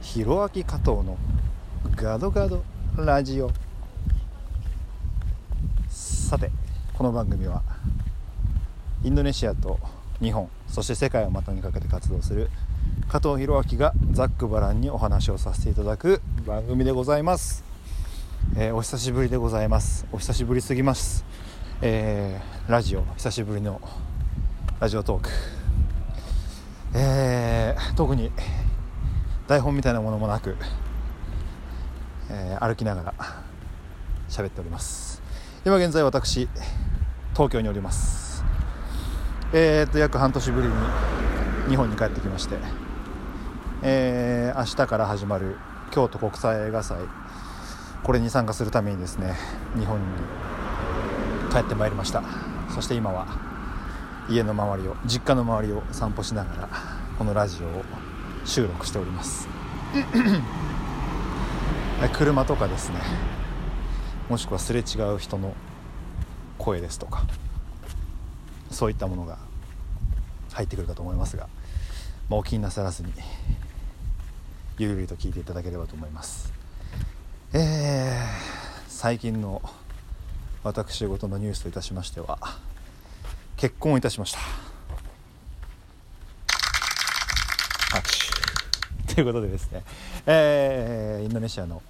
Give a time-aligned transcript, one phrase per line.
[0.00, 1.18] ひろあき加藤の
[1.94, 2.64] ガドガド
[2.96, 3.50] ラジオ。
[5.88, 6.50] さて
[6.94, 7.62] この番組は
[9.04, 9.78] インドネシアと
[10.20, 12.48] 日本そして世界を股にかけて活動する
[13.08, 17.64] 加藤弘明がざっくばらんにお話をさせていただく番組でございます、
[18.56, 20.06] えー、お久しぶりでございます。
[20.12, 21.24] お久しぶりすぎます、
[21.82, 23.80] えー、ラジオ久しぶりの
[24.80, 25.30] ラジオトーク。
[26.92, 28.32] えー、特に
[29.50, 30.54] 台本みたいなものもなく、
[32.30, 33.14] えー、歩きながら
[34.28, 35.20] 喋っております。
[35.66, 36.48] 今現在私
[37.32, 38.44] 東京におります。
[39.52, 40.74] えー、っと約半年ぶりに
[41.68, 42.58] 日本に帰ってきまして、
[43.82, 45.56] えー、明日から始まる
[45.90, 46.98] 京都国際映画祭
[48.04, 49.34] これに参加するためにですね
[49.76, 50.06] 日本に
[51.52, 52.22] 帰ってまいりました。
[52.72, 53.26] そして今は
[54.28, 56.68] 家の周りを実家の周りを散歩しながら
[57.18, 57.99] このラジオを
[58.44, 59.48] 収録しております。
[62.12, 63.00] 車とかですね。
[64.28, 65.54] もしくはすれ違う人の
[66.58, 67.24] 声ですとか。
[68.70, 69.38] そういったものが
[70.52, 71.48] 入ってくるかと思いますが、
[72.28, 73.12] まあ、お気になさらずに
[74.78, 76.52] ゆるりと聞いていただければと思います。
[77.52, 79.60] えー、最近の
[80.62, 82.38] 私事のニュースといたしましては
[83.56, 84.38] 結婚をいたしました
[89.08, 89.82] ということでですね、
[90.26, 91.82] えー、インドネシアの、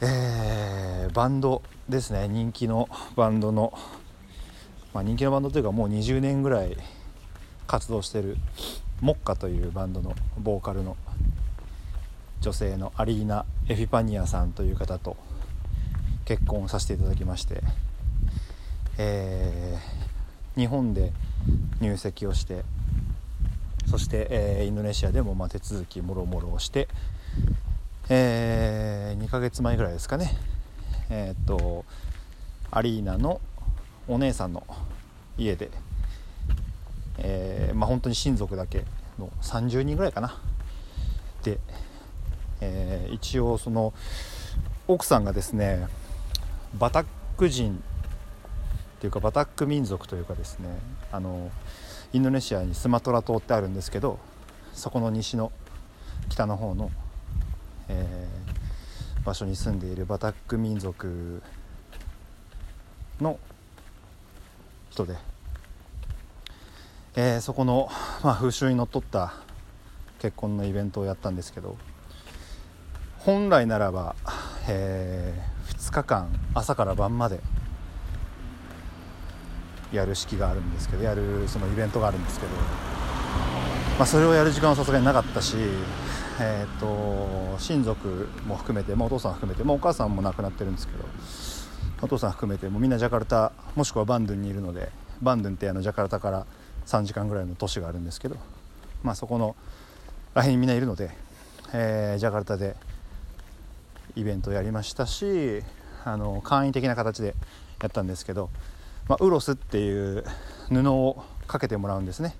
[0.00, 2.28] えー、バンドですね。
[2.28, 3.72] 人気のバンドの、
[4.92, 6.76] まあ、人気のバンドというかもう20年ぐらい
[7.66, 8.36] 活動してる
[9.00, 10.96] モッカというバンドのボーカルの
[12.40, 15.16] 女性のアリーナ・エフィパニアさんという方と
[16.24, 17.62] 結婚させていただきまして、
[18.98, 21.12] えー、日本で
[21.80, 22.64] 入籍をして
[23.88, 26.88] そして、えー、インドネシアでもま手続きもろもろをして、
[28.10, 30.36] えー、2ヶ月前ぐらいですかね。
[31.10, 31.84] えっ、と
[32.70, 33.40] アリーナの
[34.06, 34.66] お姉さんの
[35.38, 35.70] 家で、
[37.18, 38.84] えー、まあ、本当に親族だけ
[39.18, 40.38] の30人ぐらいかな。
[41.42, 41.58] で、
[42.60, 43.94] えー、一応その
[44.86, 45.86] 奥さんがですね
[46.78, 47.04] バタッ
[47.36, 47.82] ク人
[48.98, 50.68] っていうかバタック民族というかですね
[51.12, 51.50] あの
[52.12, 54.18] インドネシアにスマトラ島ってあるんですけど
[54.72, 55.52] そこの西の
[56.30, 56.90] 北の方の、
[57.88, 61.42] えー、場所に住んでいるバタック民族
[63.20, 63.38] の
[64.90, 65.16] 人で、
[67.16, 67.90] えー、そこの、
[68.22, 69.34] まあ、風習にのっとった
[70.18, 71.76] 結婚のイベントをやったんですけど
[73.18, 74.16] 本来ならば、
[74.68, 77.40] えー、2日間朝から晩まで
[79.92, 82.52] やる式があるんですけどやるそのイベントがあるんですけど、
[83.98, 85.56] まあ、それをやる時間はさすがになかったし、
[86.40, 91.04] えーと、親族も含めて、まあ、お父さん含めて、まあ、お母さんも亡くなってるんですけど
[92.02, 94.90] お父さん含めてもうみんなジャカルタもしくはバンドゥンにいるので
[95.20, 96.46] バンドゥンってあのジャカルタから
[96.86, 98.36] 3時間ぐらいの都市があるんですけど、
[99.02, 99.56] まあ、そこの
[100.34, 101.10] らへんにみんないるので、
[101.72, 102.76] えー、ジャカルタで
[104.14, 105.62] イベントをやりましたし
[106.04, 107.34] あの簡易的な形で
[107.82, 108.50] やったんですけど
[109.08, 110.24] まあ、ウロスっていう
[110.68, 112.34] 布をかけてもらうんですね、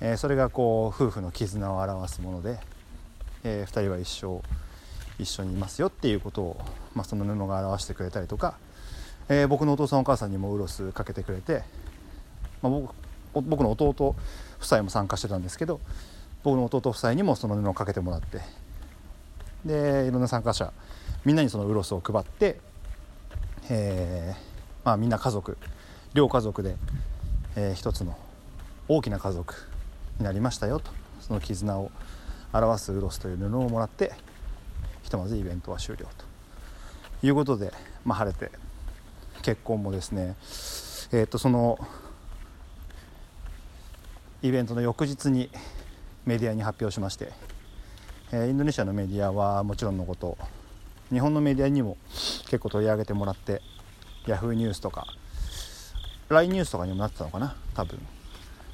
[0.00, 2.58] えー、それがこう夫婦の絆を表すもので、
[3.44, 4.42] えー、2人は一生
[5.22, 6.60] 一緒にいますよっていうことを、
[6.94, 8.58] まあ、その布が表してくれたりとか、
[9.28, 11.62] えー、僕のお父さんお母さんにもウロスかけてくれて、
[12.60, 12.94] まあ、僕
[13.34, 14.16] 僕の弟夫
[14.60, 15.80] 妻も参加してたんですけど
[16.42, 18.40] 僕の弟夫妻にもその布をかけてもらって
[19.64, 20.72] でいろんな参加者
[21.24, 22.58] みんなにそのウロスを配って、
[23.70, 24.47] えー、
[24.88, 25.58] まあ、みんな家族
[26.14, 26.74] 両家族で、
[27.56, 28.16] えー、一つの
[28.88, 29.54] 大きな家族
[30.18, 30.90] になりましたよと
[31.20, 31.90] その絆を
[32.54, 34.12] 表すウロスという布をもらって
[35.02, 37.26] ひとまずイベントは終了と。
[37.26, 37.70] いうことで、
[38.06, 38.50] まあ、晴れて
[39.42, 40.36] 結婚もですね
[41.12, 41.78] えー、とその
[44.40, 45.50] イベントの翌日に
[46.24, 47.30] メディアに発表しまして、
[48.32, 50.38] えー、インドネシアのメディアはもちろんのこと
[51.10, 51.98] 日本のメディアにも
[52.46, 53.60] 結構取り上げてもらって
[54.26, 55.06] ヤフーニュースとか。
[56.28, 57.98] LINE ニュースとかにもなってたのかな多分。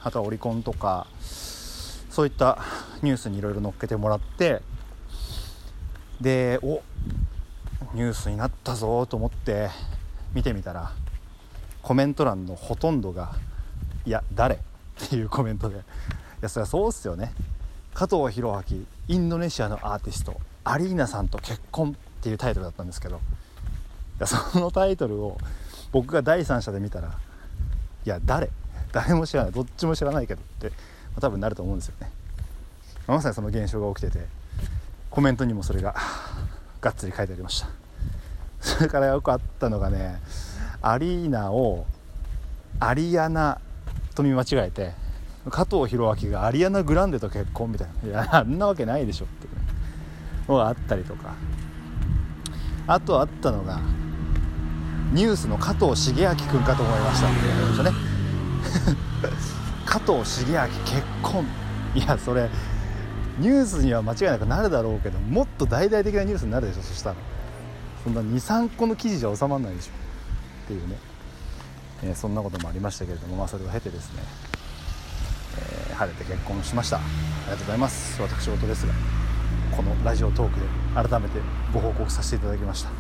[0.02, 2.58] あとはオリコンとかそういった
[3.02, 4.61] ニュースにいろいろ載っけてもらって
[6.20, 6.82] でお
[7.94, 9.70] ニュースになったぞと思って
[10.35, 10.93] 見てみたら
[11.81, 13.35] コメント欄のほとんどが
[14.05, 14.58] 「いや誰?」っ
[15.08, 15.76] ていうコメントで。
[15.76, 15.79] い
[16.43, 17.32] やそりゃそうっすよね。
[17.94, 23.20] 加藤弘明インドネシアのアーティストアリーナさんと結婚っていうタイトルだったんですけど
[24.20, 25.38] やそのタイトルを
[25.93, 27.12] 僕が第三者で見たらい
[28.08, 28.50] や誰？
[28.93, 29.52] 誰も知らない。
[29.52, 30.75] どっちも知らないけどって、ま
[31.19, 32.11] あ、多分なると思うんですよね、
[33.06, 34.26] まさにその現象が起きてて
[35.11, 35.96] コメントにもそれが
[36.81, 37.69] がっつり書いてありました。
[38.61, 40.20] それからよくあったのがね
[40.81, 41.87] アリーナを
[42.81, 43.61] アリアナ
[44.14, 44.93] と見間違えて
[45.50, 48.08] 加藤弘明がアリアナ・グランデと結婚みたいな。
[48.08, 51.34] いやあんなわけないでしょっていうのがあったりとか。
[52.87, 53.81] あとあったのが
[55.14, 57.28] ニュースの加藤茂明君かと思いました。
[57.28, 57.90] って言われましたね。
[59.87, 61.46] 加藤茂明結婚
[61.94, 62.50] いやそれ
[63.38, 67.16] ニュースには間違いなくなるだろうけどもっと大々的なニュースになるでしょそしたら。
[68.02, 69.90] そんな23個の記事じゃ収まらないでしょ
[70.64, 70.99] っていうね、
[72.02, 74.22] えー、そんなこともありましたけれどもまあそれを経てですね、
[75.88, 76.96] えー、晴れて結婚しました。
[76.96, 77.00] あ
[77.46, 78.20] りがとうございます。
[78.20, 78.93] 私事ですが
[79.76, 81.40] このラジオトークで改めて
[81.72, 82.90] ご報告させていただきました、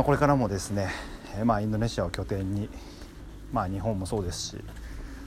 [0.00, 0.88] まあ、これからもですね、
[1.36, 2.70] え、まあインドネシアを拠点に
[3.52, 4.56] まあ日本もそうですし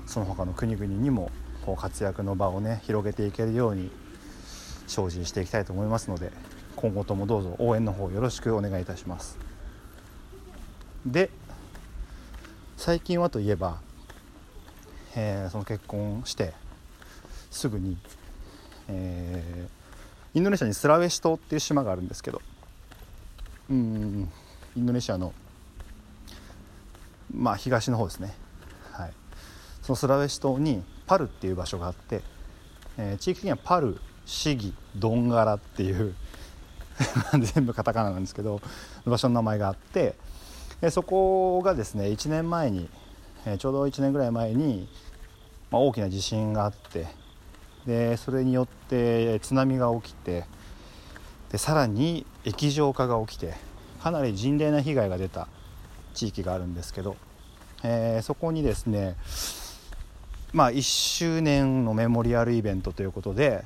[0.08, 1.30] その他の国々にも
[1.64, 3.92] こう活躍の場をね広げていけるように
[4.88, 6.32] 精進していきたいと思いますので
[6.76, 9.38] 今後ともどうぞ応援の方よろしくお願いいたします。
[11.06, 11.30] で
[12.76, 13.78] 最近はといえば、
[15.16, 16.52] えー、その結婚して
[17.52, 17.96] すぐに、
[18.88, 22.42] えー、インドネシアにスラウェシ島っていう島があるんですけど
[23.70, 24.32] うん
[24.76, 25.34] インドネシアの
[27.34, 28.34] まあ東の方ですね。
[28.92, 29.14] はい。
[29.82, 32.22] そのスラウェシ島にパルっていう場所があって、
[32.98, 36.16] えー、地域的にはパルシギドンガラっていう
[37.54, 38.62] 全部カタカナなんですけど
[39.06, 40.16] 場所の名前があって
[40.82, 42.90] でそこがですね1年前に、
[43.46, 44.88] えー、ちょうど1年ぐらい前に、
[45.72, 47.08] まあ、大きな地震があって
[47.86, 50.46] でそれによって津波が起きて
[51.52, 53.54] でさらに液状化が起きて
[54.04, 55.48] かなり甚大な被害が出た
[56.14, 57.16] 地域があるんですけど、
[57.84, 59.16] えー、そこにですね
[60.52, 63.64] まあ、1周年のメモリアルイベントということで、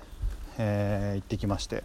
[0.58, 1.84] えー、行ってきまして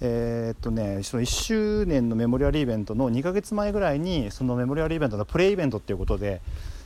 [0.00, 6.40] えー、っとねその1周年のメモリアルイベントの2ヶ月前ぐらいにそのメモリアルイベントのプレイイベントっていうことで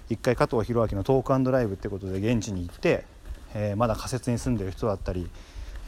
[0.08, 3.04] 1回加藤弘明のトークライブっていうことで現地に行って、
[3.54, 5.28] えー、まだ仮設に住んでる人だったり、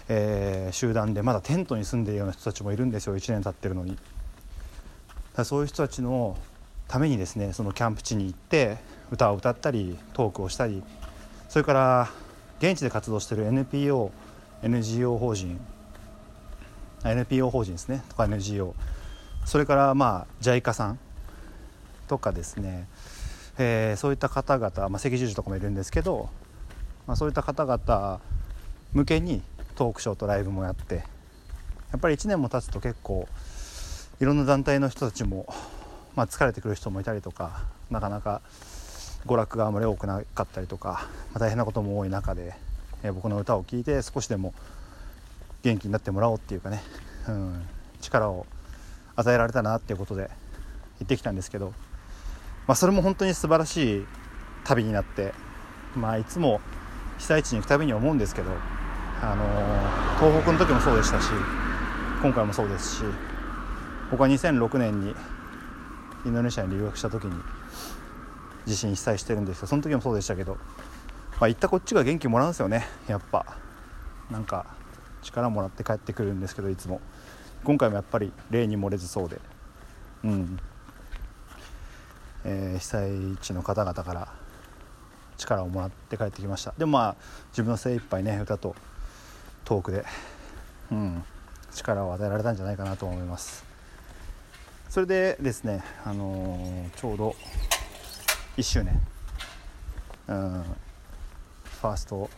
[0.08, 3.96] えー、集団でまだテントに住んでるような人たちもいるんですよ1年経ってるのに。
[5.44, 6.36] そういう人たちの
[6.88, 8.78] ためにですねそのキャンプ地に行って
[9.10, 10.82] 歌を歌ったりトークをしたり
[11.48, 12.10] それから
[12.58, 14.12] 現地で活動している NPO
[14.62, 15.60] NGO 法人
[17.04, 18.74] NPO 法人ですねとか NGO
[19.44, 20.98] それからまあ JICA さん
[22.08, 22.88] とかですね、
[23.58, 26.28] えー、そういった方々、まあ、赤十字とかもいるんですけど、
[27.06, 28.20] まあ、そういった方々
[28.92, 29.42] 向けに
[29.76, 31.02] トークショーとライブもやってや
[31.96, 33.28] っぱり1年も経つと結構
[34.20, 35.46] いろんな団体の人たちも、
[36.14, 38.42] まあ、疲れてくる人もいたりとかなかなか
[39.26, 42.52] 娯楽があまり多くなかったりとか、まあ、大変なことも多い中で、
[43.02, 44.52] えー、僕の歌を聴いて少しでも
[45.62, 46.82] 元気になってもらおうっていうかね、
[47.28, 47.66] うん、
[48.02, 48.46] 力を
[49.16, 50.30] 与えられたなっていうことで
[51.00, 51.72] 行ってきたんですけど、
[52.66, 54.06] まあ、それも本当に素晴らしい
[54.64, 55.32] 旅になって、
[55.96, 56.60] まあ、いつも
[57.18, 58.50] 被災地に行くたびに思うんですけど、
[59.22, 61.28] あのー、東北の時もそうでしたし
[62.20, 63.02] 今回もそうですし
[64.10, 65.14] 僕は2006年に
[66.26, 67.32] インドネシアに留学した時に
[68.66, 70.54] 地震被災してるんですけどその時もそうでしたけど、
[71.40, 72.86] まあ、行ったこっちが元気もらうんですよね。
[73.08, 73.46] やっぱ。
[74.30, 74.66] なんか
[75.22, 77.00] 力もらって帰ってくるんですけどいつも。
[77.64, 79.40] 今回もやっぱり例に漏れずそうで。
[80.24, 80.58] うん、
[82.44, 84.32] えー、被災地の方々から
[85.36, 86.74] 力をもらって帰ってきました。
[86.76, 87.16] でもまあ
[87.50, 88.74] 自分の精一杯ね歌と
[89.64, 90.04] トークで、
[90.92, 91.24] うん、
[91.72, 93.69] 力を与えられたんじゃないかなと思います。
[94.90, 97.36] それでですね、あのー、ちょうど
[98.56, 99.00] 1周年、
[100.26, 100.62] うん、
[101.80, 102.28] ファースト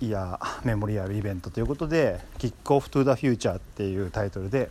[0.00, 4.70] イヤーメモリアルイベントということで「キックオフ・トゥ・ザ・フューチャー」っていうタイトルで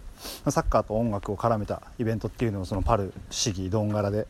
[0.50, 4.26] サッカーと音楽を絡めたイベントっていうのをそのパル市議ドンガラで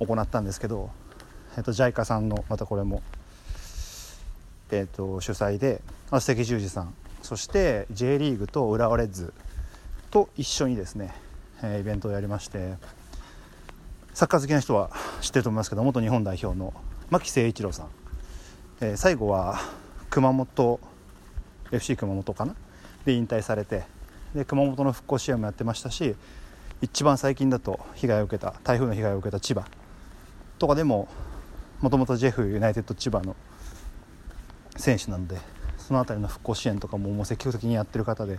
[0.00, 0.90] 行ったんですけど、
[1.56, 3.02] えっと、JICA さんのまたこれも、
[4.72, 9.32] えっと、主催で関十字さんそして J リーグと浦和レッズ
[10.10, 11.14] と一緒にですね、
[11.62, 12.74] えイベントをやりまして
[14.14, 16.72] サッカー好きな人は知ってると思いますけど元日本代表の
[17.10, 17.88] 牧誠一郎さん、
[18.80, 19.58] えー、最後は
[20.10, 20.80] 熊本
[21.72, 22.54] FC 熊本かな？
[23.04, 23.84] で引退されて
[24.34, 26.14] で熊本の復興支援もやってましたし
[26.82, 29.64] 一番最近だと被害を受けた台風の被害を受けた千葉
[30.58, 31.08] とかでも
[31.80, 33.36] もともとジェフユナイテッド千葉の
[34.76, 35.38] 選手なので
[35.78, 38.38] その辺りの復興支援とかももう積極的にやってる方で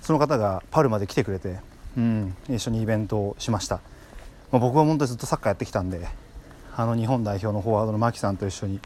[0.00, 1.60] その方がパルまで来てくれて、
[1.96, 3.80] うん、一緒にイベントをしました。
[4.54, 6.06] まあ、僕は本当にずっとサッカーやってきたんで
[6.76, 8.78] あの日本代表のフォワードの牧さんと一緒に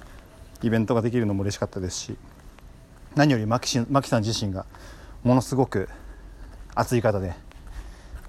[0.63, 2.17] イベントができるのも嬉しかったですし
[3.15, 3.85] 何より牧さ
[4.19, 4.65] ん自身が
[5.25, 5.91] ものすごく
[6.75, 7.35] 熱い方で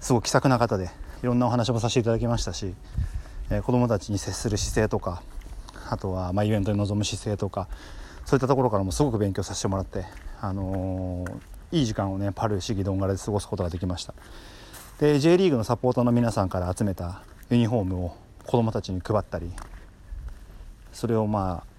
[0.02, 0.90] すごく気さくな方で
[1.24, 2.74] いろんなお話もさせていただきましたし、
[3.50, 5.24] えー、子どもたちに接する姿勢とか
[5.90, 7.70] あとはまイベントに臨む姿勢とか
[8.26, 10.04] そういったところからもすごく勉強させてもらって、
[10.42, 14.14] あのー、いい時間をねパルシギドンガラで過ごすことができました
[15.00, 18.16] で J リーグのサポーターの皆さんから集めたユニフォームを
[18.46, 19.50] 子どもたちに配ったり
[20.92, 21.70] それをまあ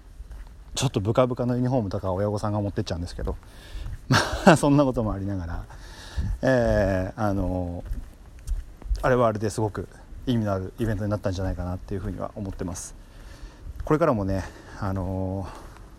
[0.73, 3.35] ちょっとブカブカのユニフォームとか親御さんが持ってっちゃうんですけど
[4.09, 5.65] まあそんなこともありながら、
[6.41, 7.83] えー、あの
[9.03, 9.87] あれはあれですごく
[10.25, 12.95] 意味のあるイベントになったんじゃないかなっていうふうには思ってます。
[13.85, 14.43] これからもね、
[14.79, 15.47] あの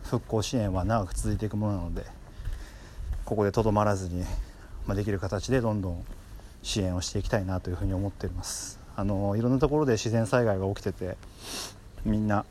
[0.05, 2.07] 復興支援は長く続いていくものなので
[3.25, 4.23] ここでとどまらずに、
[4.87, 6.05] まあ、できる形でどんどん
[6.63, 8.79] 支援をしていきたいなというふに思っております。
[8.97, 11.17] あのいろんなところで自然災害が起きてて
[12.05, 12.45] みんな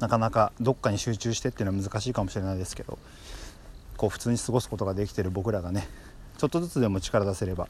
[0.00, 2.98] なかなかどっかに集中してっていうのは難しいかもしれないですけど
[3.96, 5.88] こう普通に過ごすことができてる僕らがね
[6.38, 7.68] ちょっとずつでも力出せれば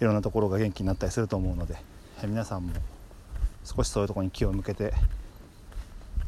[0.00, 1.76] いろんなところが元気になったりすると思うので
[2.24, 2.72] 皆さんも
[3.64, 4.92] 少しそういうとこに気を向けて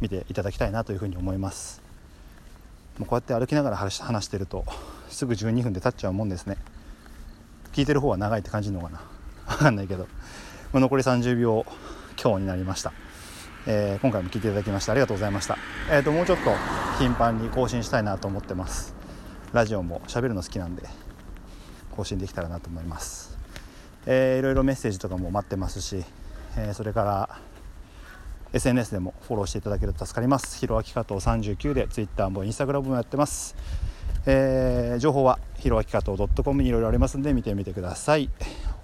[0.00, 1.82] 見ていただきたいなというふうに思います。
[2.98, 3.94] もうこうやって歩きながら話
[4.24, 4.64] してると
[5.08, 6.56] すぐ12分で経っちゃうもんですね。
[7.72, 9.00] 聞いてる方は長いって感じるのかな？
[9.48, 10.06] 分かんないけど、
[10.72, 11.64] まあ、残り30秒
[12.22, 12.92] 今日になりました、
[13.66, 15.56] えー、今回も聞いていただきましてありがとうございました、
[15.90, 16.52] えーと、もうちょっと
[16.98, 18.94] 頻繁に更新したいなと思ってます。
[19.52, 20.82] ラジオも喋るの好きなんで
[21.94, 23.36] 更新できたらなと思います、
[24.06, 26.04] えー、いろいろメッセージとかも待ってますし、
[26.56, 27.38] えー、それから
[28.54, 30.58] SNS でもフォローしていただけると助かります。
[30.58, 33.56] ひろあき加藤39で Twitter も Instagram もやってます。
[34.26, 38.30] えー、情報はひろあき加藤 .com にいろいろありますんで見てみてください。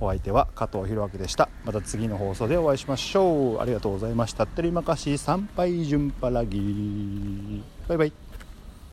[0.01, 1.49] お相手は加藤弘明でした。
[1.65, 3.61] また次の放送でお会いしましょう。
[3.61, 4.47] ありがとうございました。
[4.47, 7.63] テリマカシ参拝順パラギ。
[7.89, 8.28] バイバイ。